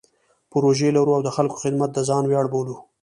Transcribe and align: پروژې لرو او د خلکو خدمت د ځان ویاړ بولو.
پروژې 0.51 0.89
لرو 0.97 1.11
او 1.17 1.21
د 1.25 1.29
خلکو 1.35 1.61
خدمت 1.63 1.89
د 1.93 1.99
ځان 2.09 2.23
ویاړ 2.27 2.45
بولو. 2.53 2.75